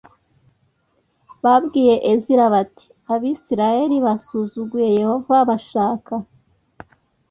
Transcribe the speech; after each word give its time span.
Babwiye 1.43 1.95
ezira 2.11 2.45
bati 2.53 2.85
abisirayeli 3.13 3.97
basuzuguye 4.05 4.87
yehova 4.99 5.37
bashaka 5.49 6.13